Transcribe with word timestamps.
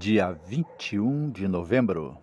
dia 0.00 0.32
21 0.46 1.30
de 1.30 1.46
novembro. 1.46 2.16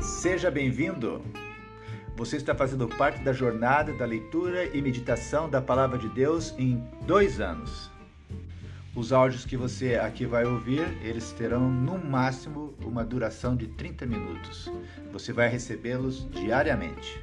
Seja 0.00 0.50
bem-vindo! 0.50 1.20
Você 2.16 2.38
está 2.38 2.54
fazendo 2.54 2.88
parte 2.88 3.22
da 3.22 3.34
jornada 3.34 3.92
da 3.92 4.06
leitura 4.06 4.64
e 4.74 4.80
meditação 4.80 5.50
da 5.50 5.60
Palavra 5.60 5.98
de 5.98 6.08
Deus 6.08 6.54
em 6.56 6.82
dois 7.06 7.42
anos. 7.42 7.90
Os 8.96 9.12
áudios 9.12 9.44
que 9.44 9.54
você 9.54 9.96
aqui 9.96 10.24
vai 10.24 10.46
ouvir, 10.46 10.80
eles 11.02 11.30
terão 11.32 11.70
no 11.70 11.98
máximo 11.98 12.74
uma 12.82 13.04
duração 13.04 13.54
de 13.54 13.66
30 13.66 14.06
minutos. 14.06 14.72
Você 15.12 15.30
vai 15.30 15.50
recebê-los 15.50 16.26
diariamente. 16.30 17.22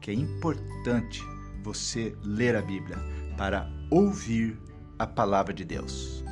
que 0.00 0.10
é 0.10 0.14
importante 0.14 1.22
você 1.62 2.14
ler 2.22 2.56
a 2.56 2.62
Bíblia 2.62 2.98
para 3.36 3.68
ouvir 3.90 4.58
a 4.98 5.06
palavra 5.06 5.52
de 5.52 5.64
Deus. 5.64 6.22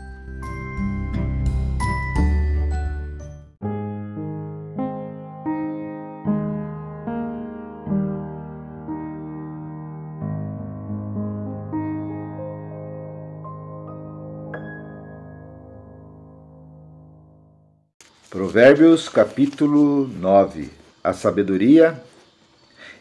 Provérbios 18.31 19.09
capítulo 19.09 20.07
9 20.07 20.71
A 21.03 21.13
sabedoria 21.13 22.03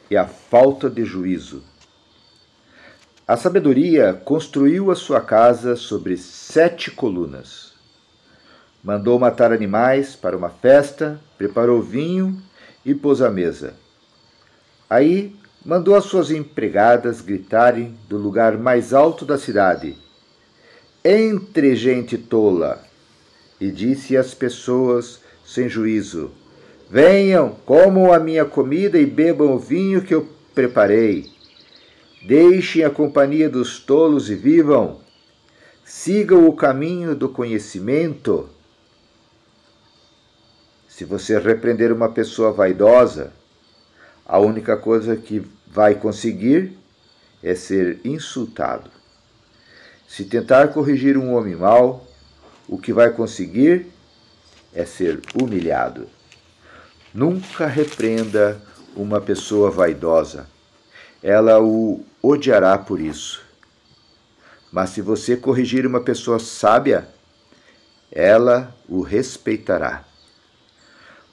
e 0.10 0.18
a 0.18 0.26
falta 0.26 0.90
de 0.90 1.04
juízo. 1.04 1.64
A 3.28 3.36
sabedoria 3.36 4.14
construiu 4.14 4.90
a 4.90 4.96
sua 4.96 5.20
casa 5.20 5.76
sobre 5.76 6.16
sete 6.16 6.90
colunas. 6.92 7.74
Mandou 8.82 9.20
matar 9.20 9.52
animais 9.52 10.16
para 10.16 10.38
uma 10.38 10.50
festa, 10.50 11.20
preparou 11.38 11.82
vinho 11.82 12.42
e 12.86 12.96
pôs 12.96 13.22
a 13.22 13.30
mesa. 13.30 13.74
Aí 14.90 15.36
mandou 15.66 15.94
as 15.96 16.06
suas 16.06 16.32
empregadas 16.32 17.20
gritarem 17.20 17.98
do 18.08 18.18
lugar 18.18 18.58
mais 18.58 18.94
alto 18.94 19.26
da 19.26 19.38
cidade: 19.38 19.98
Entre 21.04 21.76
gente 21.76 22.18
tola! 22.18 22.82
E 23.60 23.70
disse 23.72 24.16
às 24.16 24.34
pessoas 24.34 25.20
sem 25.44 25.68
juízo: 25.68 26.32
Venham, 26.90 27.56
comam 27.66 28.14
a 28.14 28.20
minha 28.20 28.46
comida 28.46 28.98
e 28.98 29.06
bebam 29.06 29.54
o 29.54 29.60
vinho 29.60 30.02
que 30.02 30.14
eu 30.14 30.28
preparei. 30.56 31.30
Deixem 32.26 32.84
a 32.84 32.90
companhia 32.90 33.50
dos 33.50 33.80
tolos 33.80 34.30
e 34.30 34.36
vivam. 34.36 35.02
Sigam 35.84 36.48
o 36.48 36.56
caminho 36.56 37.14
do 37.14 37.28
conhecimento. 37.28 38.50
Se 40.88 41.04
você 41.04 41.38
repreender 41.38 41.92
uma 41.92 42.10
pessoa 42.10 42.54
vaidosa, 42.54 43.34
a 44.26 44.40
única 44.40 44.78
coisa 44.78 45.16
que 45.16 45.46
vai 45.68 45.94
conseguir 45.96 46.78
é 47.44 47.54
ser 47.54 48.00
insultado. 48.04 48.90
Se 50.08 50.24
tentar 50.24 50.70
corrigir 50.70 51.18
um 51.18 51.34
homem 51.36 51.56
mau, 51.56 52.08
o 52.68 52.78
que 52.78 52.94
vai 52.94 53.12
conseguir 53.12 53.88
é 54.74 54.86
ser 54.86 55.22
humilhado. 55.40 56.17
Nunca 57.14 57.66
repreenda 57.66 58.62
uma 58.96 59.22
pessoa 59.22 59.72
vaidosa. 59.72 60.48
Ela 61.24 61.62
o 61.62 62.04
odiará 62.22 62.78
por 62.78 63.00
isso. 63.00 63.42
Mas 64.72 64.92
se 64.92 65.02
você 65.02 65.38
corrigir 65.38 65.86
uma 65.88 66.02
pessoa 66.02 66.40
sábia, 66.40 67.08
ela 68.12 68.76
o 68.88 69.02
respeitará. 69.02 70.04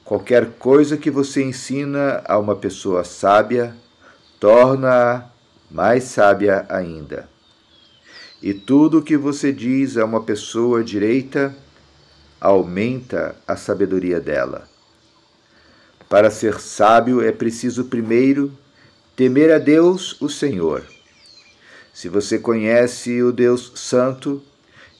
Qualquer 0.04 0.52
coisa 0.58 0.96
que 0.96 1.10
você 1.10 1.42
ensina 1.42 2.22
a 2.26 2.38
uma 2.38 2.54
pessoa 2.54 3.04
sábia, 3.04 3.74
torna-a 4.38 5.30
mais 5.70 6.04
sábia 6.04 6.66
ainda. 6.68 7.28
E 8.42 8.52
tudo 8.52 8.98
o 8.98 9.02
que 9.02 9.16
você 9.16 9.50
diz 9.50 9.96
a 9.96 10.04
uma 10.04 10.22
pessoa 10.22 10.84
direita 10.84 11.54
aumenta 12.38 13.34
a 13.48 13.56
sabedoria 13.56 14.20
dela. 14.20 14.68
Para 16.08 16.30
ser 16.30 16.60
sábio 16.60 17.22
é 17.22 17.32
preciso 17.32 17.84
primeiro 17.84 18.52
temer 19.16 19.52
a 19.52 19.58
Deus, 19.58 20.20
o 20.20 20.28
Senhor. 20.28 20.84
Se 21.92 22.08
você 22.08 22.38
conhece 22.38 23.22
o 23.22 23.32
Deus 23.32 23.72
Santo, 23.76 24.42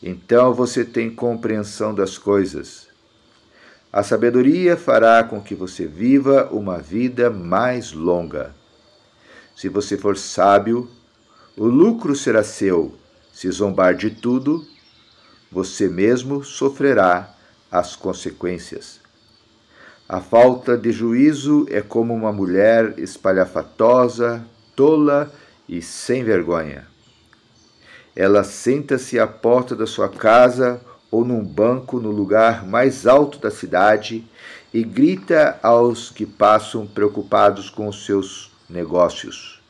então 0.02 0.54
você 0.54 0.84
tem 0.84 1.14
compreensão 1.14 1.94
das 1.94 2.16
coisas. 2.16 2.86
A 3.92 4.02
sabedoria 4.02 4.76
fará 4.76 5.22
com 5.22 5.40
que 5.40 5.54
você 5.54 5.86
viva 5.86 6.48
uma 6.50 6.78
vida 6.78 7.30
mais 7.30 7.92
longa. 7.92 8.54
Se 9.56 9.68
você 9.68 9.96
for 9.96 10.16
sábio, 10.16 10.90
o 11.56 11.66
lucro 11.66 12.14
será 12.14 12.42
seu. 12.42 12.96
Se 13.32 13.50
zombar 13.50 13.94
de 13.94 14.10
tudo, 14.10 14.66
você 15.50 15.88
mesmo 15.88 16.42
sofrerá 16.42 17.34
as 17.70 17.94
consequências. 17.94 19.03
A 20.06 20.20
falta 20.20 20.76
de 20.76 20.92
juízo 20.92 21.66
é 21.70 21.80
como 21.80 22.12
uma 22.12 22.30
mulher 22.30 22.98
espalhafatosa, 22.98 24.44
tola 24.76 25.32
e 25.66 25.80
sem 25.80 26.22
vergonha. 26.22 26.86
Ela 28.14 28.44
senta-se 28.44 29.18
à 29.18 29.26
porta 29.26 29.74
da 29.74 29.86
sua 29.86 30.10
casa 30.10 30.78
ou 31.10 31.24
num 31.24 31.42
banco 31.42 31.98
no 31.98 32.10
lugar 32.10 32.66
mais 32.66 33.06
alto 33.06 33.38
da 33.38 33.50
cidade 33.50 34.24
e 34.74 34.82
grita 34.82 35.58
aos 35.62 36.10
que 36.10 36.26
passam 36.26 36.86
preocupados 36.86 37.70
com 37.70 37.88
os 37.88 38.04
seus 38.04 38.52
negócios. 38.68 39.62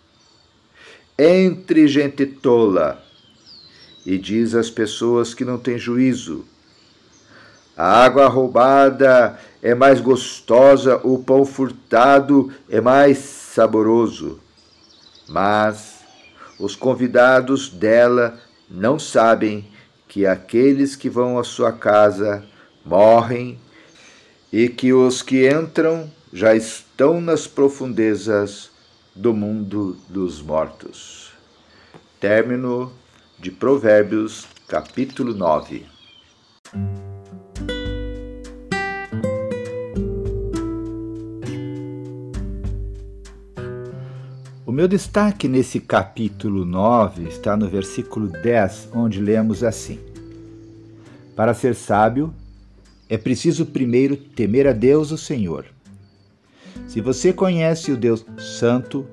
Entre 1.17 1.87
gente 1.87 2.27
tola! 2.27 3.01
E 4.05 4.19
diz 4.19 4.55
às 4.55 4.69
pessoas 4.69 5.33
que 5.33 5.45
não 5.45 5.59
têm 5.59 5.79
juízo: 5.79 6.45
a 7.77 8.05
água 8.05 8.29
roubada 8.29 9.39
é 9.63 9.75
mais 9.75 10.01
gostosa, 10.01 11.01
o 11.03 11.19
pão 11.19 11.45
furtado 11.45 12.53
é 12.69 12.81
mais 12.81 13.19
saboroso. 13.19 14.41
Mas 15.29 16.01
os 16.59 16.77
convidados 16.77 17.69
dela 17.69 18.39
não 18.71 18.99
sabem 18.99 19.69
que 20.07 20.25
aqueles 20.27 20.95
que 20.95 21.11
vão 21.11 21.39
à 21.39 21.45
sua 21.45 21.73
casa 21.73 22.45
morrem 22.85 23.59
e 24.53 24.69
que 24.69 24.93
os 24.93 25.23
que 25.23 25.49
entram 25.49 26.09
já 26.33 26.55
estão 26.55 27.21
nas 27.21 27.47
profundezas 27.47 28.71
do 29.15 29.35
mundo 29.35 29.97
dos 30.09 30.41
mortos. 30.41 31.33
Término 32.21 32.93
de 33.39 33.51
Provérbios, 33.51 34.47
capítulo 34.69 35.35
9. 35.35 35.87
Meu 44.75 44.89
destaque 44.89 45.47
nesse 45.47 45.79
capítulo 45.79 46.65
9 46.65 47.29
está 47.29 47.57
no 47.57 47.69
versículo 47.69 48.27
10, 48.27 48.89
onde 48.93 49.21
lemos 49.21 49.63
assim: 49.63 50.01
Para 51.37 51.55
ser 51.55 51.77
sábio, 51.77 52.35
é 53.09 53.17
preciso 53.17 53.67
primeiro 53.67 54.17
temer 54.17 54.67
a 54.67 54.73
Deus, 54.73 55.13
o 55.13 55.17
Senhor. 55.17 55.65
Se 56.89 57.01
você 57.01 57.33
conhece 57.33 57.93
o 57.93 57.97
Deus 57.97 58.27
Santo, 58.59 59.07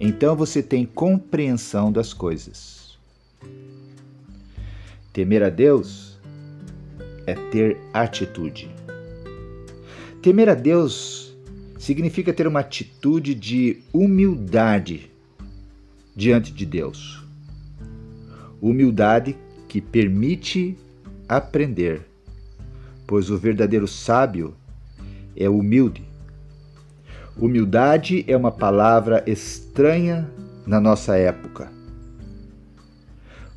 então 0.00 0.34
você 0.34 0.60
tem 0.60 0.84
compreensão 0.84 1.92
das 1.92 2.12
coisas. 2.12 2.98
Temer 5.12 5.44
a 5.44 5.50
Deus 5.50 6.18
é 7.28 7.34
ter 7.52 7.78
atitude. 7.94 8.68
temer 10.20 10.48
a 10.48 10.54
Deus 10.54 11.25
significa 11.78 12.32
ter 12.32 12.46
uma 12.46 12.60
atitude 12.60 13.34
de 13.34 13.82
humildade 13.92 15.10
diante 16.14 16.52
de 16.52 16.64
Deus. 16.64 17.22
Humildade 18.60 19.36
que 19.68 19.80
permite 19.80 20.76
aprender, 21.28 22.02
pois 23.06 23.30
o 23.30 23.36
verdadeiro 23.36 23.86
sábio 23.86 24.54
é 25.36 25.48
humilde. 25.48 26.02
Humildade 27.36 28.24
é 28.26 28.34
uma 28.36 28.50
palavra 28.50 29.22
estranha 29.26 30.26
na 30.66 30.80
nossa 30.80 31.16
época. 31.16 31.70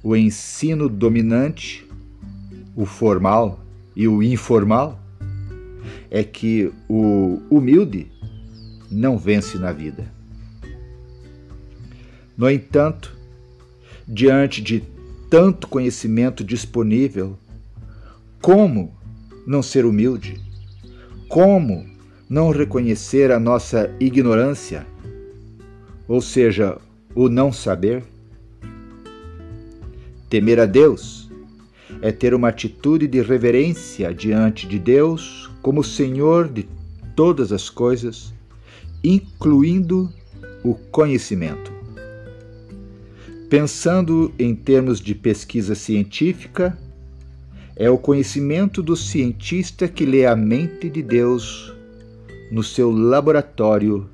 O 0.04 0.16
ensino 0.16 0.90
dominante, 0.90 1.88
o 2.76 2.86
formal 2.86 3.60
e 3.96 4.08
o 4.08 4.22
informal, 4.22 5.00
é 6.12 6.24
que 6.24 6.72
o 6.88 7.42
humilde 7.50 8.12
não 8.90 9.18
vence 9.18 9.58
na 9.58 9.72
vida. 9.72 10.12
No 12.38 12.50
entanto, 12.50 13.16
diante 14.08 14.62
de 14.62 14.84
tanto 15.30 15.68
conhecimento 15.68 16.44
disponível, 16.44 17.38
como 18.42 18.96
não 19.46 19.62
ser 19.62 19.86
humilde? 19.86 20.42
Como 21.28 21.86
não 22.28 22.50
reconhecer 22.50 23.32
a 23.32 23.40
nossa 23.40 23.94
ignorância? 24.00 24.86
Ou 26.08 26.22
seja, 26.22 26.78
o 27.14 27.30
não 27.30 27.52
saber? 27.52 28.04
Temer 30.30 30.60
a 30.60 30.66
Deus 30.66 31.29
é 32.02 32.12
ter 32.12 32.34
uma 32.34 32.50
atitude 32.50 33.08
de 33.08 33.22
reverência 33.22 34.14
diante 34.14 34.68
de 34.68 34.80
Deus 34.80 35.50
como 35.62 35.84
Senhor 35.84 36.48
de 36.48 36.68
todas 37.16 37.52
as 37.52 37.70
coisas, 37.70 38.34
incluindo 39.04 40.12
o 40.64 40.74
conhecimento. 40.74 41.72
Pensando 43.50 44.32
em 44.38 44.56
termos 44.56 45.02
de 45.02 45.16
pesquisa 45.16 45.76
científica, 45.76 46.78
é 47.76 47.90
o 47.90 47.98
conhecimento 47.98 48.84
do 48.84 48.96
cientista 48.96 49.88
que 49.88 50.06
lê 50.06 50.26
a 50.26 50.36
mente 50.36 50.90
de 50.90 51.02
Deus 51.02 51.74
no 52.52 52.64
seu 52.64 52.92
laboratório 52.92 54.10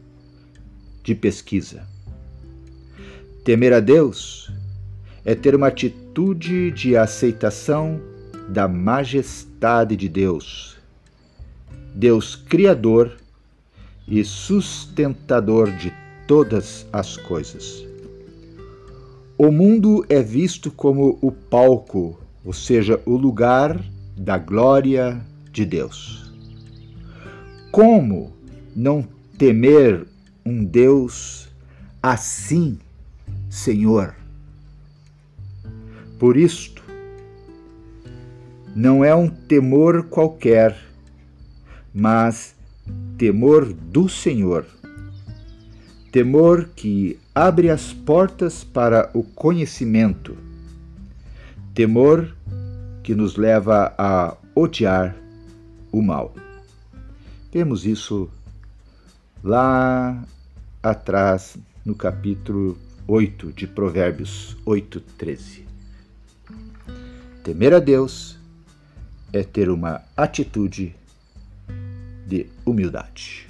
de 1.03 1.13
pesquisa. 1.13 1.87
Temer 3.43 3.73
a 3.73 3.79
Deus 3.79 4.51
é 5.25 5.33
ter 5.33 5.55
uma 5.55 5.67
atitude 5.67 6.69
de 6.71 6.95
aceitação 6.95 7.99
da 8.47 8.67
majestade 8.67 9.95
de 9.95 10.07
Deus, 10.07 10.77
Deus 11.95 12.35
Criador 12.35 13.17
e 14.07 14.23
sustentador 14.23 15.71
de 15.71 15.91
todas 16.27 16.85
as 16.93 17.17
coisas. 17.17 17.83
O 19.37 19.51
mundo 19.51 20.05
é 20.07 20.21
visto 20.21 20.71
como 20.71 21.17
o 21.21 21.31
palco, 21.31 22.19
ou 22.45 22.53
seja, 22.53 23.01
o 23.05 23.17
lugar 23.17 23.83
da 24.15 24.37
glória 24.37 25.19
de 25.51 25.65
Deus. 25.65 26.31
Como 27.71 28.31
não 28.75 29.05
temer 29.37 30.07
um 30.45 30.63
Deus 30.63 31.49
assim, 32.01 32.77
Senhor? 33.49 34.15
Por 36.17 36.37
isto, 36.37 36.83
não 38.75 39.03
é 39.03 39.13
um 39.15 39.29
temor 39.29 40.03
qualquer, 40.03 40.77
mas 41.93 42.55
temor 43.17 43.71
do 43.71 44.07
Senhor 44.09 44.65
temor 46.15 46.69
que 46.73 47.19
abre 47.35 47.69
as 47.69 47.91
portas 47.91 48.63
para 48.63 49.11
o 49.13 49.21
conhecimento, 49.21 50.37
temor 51.73 52.33
que 53.03 53.13
nos 53.13 53.35
leva 53.35 53.93
a 53.97 54.37
odiar 54.55 55.13
o 55.91 56.01
mal. 56.01 56.33
Temos 57.51 57.85
isso 57.85 58.29
lá 59.43 60.23
atrás 60.81 61.57
no 61.85 61.93
capítulo 61.93 62.77
8 63.05 63.51
de 63.51 63.67
Provérbios 63.67 64.55
8:13. 64.65 65.74
Temer 67.45 67.75
a 67.75 67.79
Deus 67.79 68.39
é 69.31 69.43
ter 69.43 69.69
uma 69.69 70.01
atitude 70.17 70.95
de 72.25 72.47
humildade. 72.65 73.47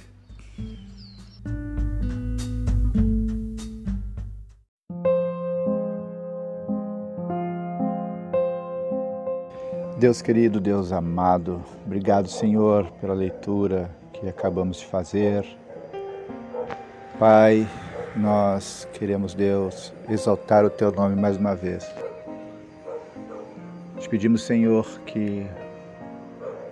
Deus 9.98 10.20
querido, 10.20 10.60
Deus 10.60 10.92
amado, 10.92 11.64
obrigado, 11.86 12.28
Senhor, 12.28 12.90
pela 13.00 13.14
leitura 13.14 13.90
que 14.12 14.28
acabamos 14.28 14.76
de 14.76 14.84
fazer. 14.84 15.46
Pai, 17.18 17.66
nós 18.14 18.86
queremos, 18.92 19.32
Deus, 19.32 19.90
exaltar 20.06 20.66
o 20.66 20.70
Teu 20.70 20.92
nome 20.92 21.16
mais 21.16 21.38
uma 21.38 21.56
vez. 21.56 22.05
Te 24.06 24.10
pedimos, 24.10 24.42
Senhor, 24.42 24.86
que 25.04 25.44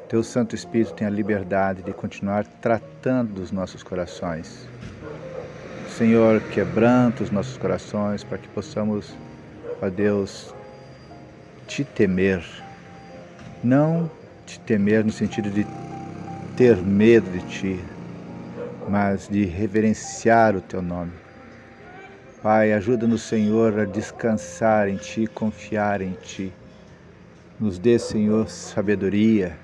Teu 0.08 0.22
Santo 0.22 0.54
Espírito 0.54 0.94
tenha 0.94 1.10
liberdade 1.10 1.82
de 1.82 1.92
continuar 1.92 2.46
tratando 2.62 3.34
dos 3.34 3.50
nossos 3.50 3.82
corações. 3.82 4.68
Senhor, 5.88 6.40
quebranta 6.52 7.24
os 7.24 7.32
nossos 7.32 7.58
corações 7.58 8.22
para 8.22 8.38
que 8.38 8.46
possamos, 8.50 9.16
ó 9.82 9.90
Deus, 9.90 10.54
te 11.66 11.82
temer 11.82 12.44
não 13.64 14.08
te 14.46 14.60
temer 14.60 15.04
no 15.04 15.10
sentido 15.10 15.50
de 15.50 15.66
ter 16.56 16.76
medo 16.76 17.28
de 17.32 17.40
ti, 17.48 17.80
mas 18.88 19.26
de 19.26 19.44
reverenciar 19.44 20.54
o 20.54 20.60
teu 20.60 20.80
nome. 20.80 21.10
Pai, 22.40 22.72
ajuda-nos, 22.72 23.22
Senhor, 23.22 23.76
a 23.80 23.84
descansar 23.84 24.88
em 24.88 24.98
ti, 24.98 25.26
confiar 25.26 26.00
em 26.00 26.12
ti. 26.12 26.52
Nos 27.60 27.78
dê, 27.78 28.00
Senhor, 28.00 28.48
sabedoria. 28.48 29.56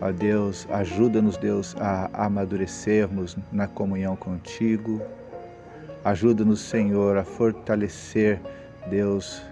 Ó 0.00 0.12
Deus, 0.12 0.64
ajuda-nos, 0.70 1.36
Deus, 1.36 1.74
a 1.80 2.08
amadurecermos 2.26 3.36
na 3.50 3.66
comunhão 3.66 4.14
contigo. 4.14 5.02
Ajuda-nos, 6.04 6.60
Senhor, 6.60 7.16
a 7.16 7.24
fortalecer, 7.24 8.40
Deus, 8.88 9.42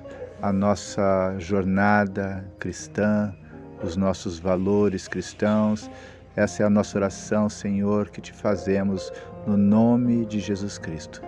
a 0.41 0.53
nossa 0.53 1.35
jornada 1.39 2.49
cristã, 2.61 3.35
os 3.83 3.97
nossos 3.97 4.39
valores 4.39 5.09
cristãos. 5.09 5.91
Essa 6.37 6.63
é 6.63 6.67
a 6.67 6.71
nossa 6.71 6.97
oração, 6.97 7.49
Senhor, 7.49 8.09
que 8.09 8.21
te 8.21 8.33
fazemos 8.33 9.13
no 9.49 9.57
nome 9.57 10.25
de 10.27 10.39
Jesus 10.39 10.79
Cristo. 10.79 11.21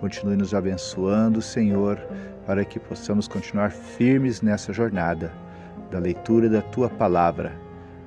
Continue 0.00 0.36
nos 0.36 0.54
abençoando, 0.54 1.42
Senhor, 1.42 1.98
para 2.46 2.64
que 2.64 2.78
possamos 2.78 3.26
continuar 3.26 3.70
firmes 3.70 4.40
nessa 4.42 4.72
jornada 4.72 5.32
da 5.90 5.98
leitura 5.98 6.48
da 6.48 6.62
tua 6.62 6.88
palavra. 6.88 7.52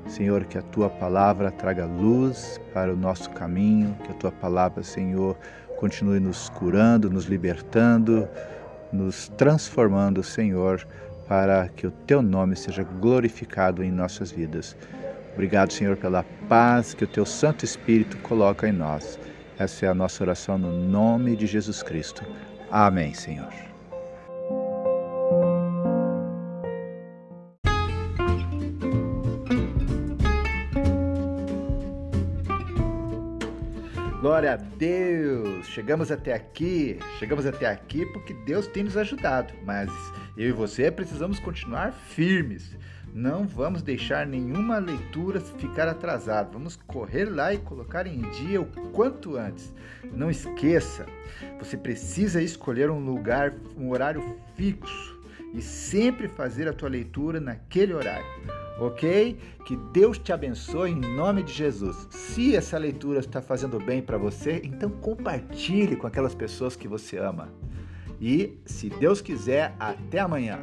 Senhor, 0.08 0.46
que 0.46 0.58
a 0.58 0.62
tua 0.62 0.90
palavra 0.90 1.52
traga 1.52 1.86
luz 1.86 2.60
para 2.74 2.94
o 2.94 2.96
nosso 2.96 3.30
caminho, 3.32 3.96
que 4.04 4.12
a 4.12 4.16
tua 4.16 4.32
palavra, 4.32 4.84
Senhor, 4.84 5.38
continue 5.78 6.20
nos 6.20 6.50
curando, 6.50 7.10
nos 7.10 7.26
libertando, 7.26 8.28
nos 8.92 9.30
transformando, 9.30 10.24
Senhor, 10.24 10.86
para 11.28 11.68
que 11.70 11.88
o 11.88 11.92
teu 11.92 12.22
nome 12.22 12.56
seja 12.56 12.84
glorificado 12.84 13.84
em 13.84 13.92
nossas 13.92 14.32
vidas. 14.32 14.76
Obrigado, 15.34 15.72
Senhor, 15.72 15.98
pela 15.98 16.24
paz 16.48 16.94
que 16.94 17.04
o 17.04 17.08
teu 17.08 17.26
Santo 17.26 17.64
Espírito 17.64 18.18
coloca 18.18 18.68
em 18.68 18.74
nós. 18.74 19.20
Essa 19.62 19.86
é 19.86 19.90
a 19.90 19.94
nossa 19.94 20.24
oração 20.24 20.58
no 20.58 20.72
nome 20.72 21.36
de 21.36 21.46
Jesus 21.46 21.84
Cristo. 21.84 22.26
Amém, 22.72 23.14
Senhor. 23.14 23.54
Glória 34.20 34.54
a 34.54 34.56
Deus! 34.56 35.68
Chegamos 35.68 36.12
até 36.12 36.34
aqui, 36.34 36.98
chegamos 37.20 37.46
até 37.46 37.68
aqui 37.68 38.04
porque 38.14 38.34
Deus 38.44 38.66
tem 38.66 38.86
nos 38.86 38.98
ajudado, 38.98 39.54
mas 39.64 39.92
eu 40.36 40.50
e 40.50 40.52
você 40.52 40.90
precisamos 40.90 41.40
continuar 41.40 41.92
firmes. 41.92 42.76
Não 43.14 43.46
vamos 43.46 43.82
deixar 43.82 44.26
nenhuma 44.26 44.78
leitura 44.78 45.42
ficar 45.42 45.88
atrasada. 45.88 46.50
Vamos 46.52 46.78
correr 46.88 47.26
lá 47.26 47.54
e 47.54 47.58
colocar 47.58 48.08
em 48.08 48.22
dia 48.32 48.62
o 48.62 48.66
quanto 48.92 49.36
antes. 49.36 49.74
Não 50.14 50.30
esqueça, 50.30 51.06
você 51.60 51.76
precisa 51.76 52.42
escolher 52.42 52.90
um 52.90 53.04
lugar, 53.04 53.54
um 53.78 53.90
horário 53.90 54.38
fixo 54.56 55.20
e 55.54 55.62
sempre 55.62 56.28
fazer 56.30 56.68
a 56.68 56.74
tua 56.74 56.90
leitura 56.90 57.40
naquele 57.40 57.94
horário. 57.94 58.26
ok? 58.80 59.38
Que 59.66 59.76
Deus 59.94 60.18
te 60.18 60.32
abençoe 60.32 60.92
em 60.92 61.00
nome 61.00 61.44
de 61.44 61.54
Jesus. 61.54 62.08
Se 62.10 62.56
essa 62.56 62.78
leitura 62.78 63.20
está 63.20 63.42
fazendo 63.42 63.78
bem 63.78 64.02
para 64.02 64.18
você, 64.18 64.62
então 64.64 64.90
compartilhe 64.90 65.96
com 65.96 66.08
aquelas 66.08 66.34
pessoas 66.34 66.76
que 66.76 66.88
você 66.88 67.18
ama. 67.18 67.50
E, 68.20 68.58
se 68.66 68.90
Deus 68.90 69.20
quiser, 69.22 69.76
até 69.80 70.20
amanhã. 70.20 70.60